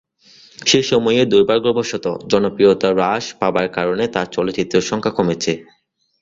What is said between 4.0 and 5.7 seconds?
তার চলচ্চিত্রের সংখ্যা কমছে।